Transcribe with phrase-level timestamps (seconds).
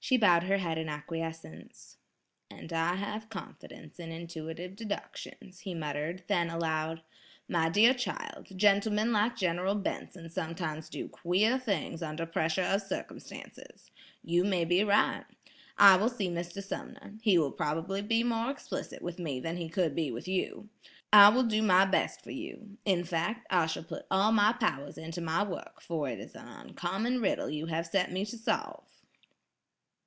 [0.00, 1.98] She bowed her head in acquiescence.
[2.50, 7.02] "And I have confidence in intuitive deductions," he muttered; then, aloud,
[7.46, 13.90] "My dear child, gentlemen like General Benson sometimes do queer things under pressure of circumstances.
[14.22, 15.24] You may be right.
[15.76, 16.62] I will see Mr.
[16.62, 20.70] Sumner; he will probably be more explicit with me than he could be with you.
[21.12, 22.78] I will do my best for you.
[22.86, 26.48] In fact, I shall put all my powers into my work, for it is an
[26.48, 28.84] uncommon riddle you have set me to solve."